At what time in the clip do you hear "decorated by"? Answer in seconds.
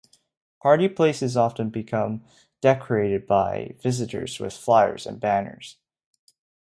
2.59-3.75